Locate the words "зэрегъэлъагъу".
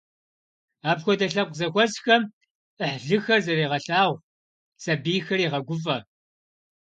3.45-4.21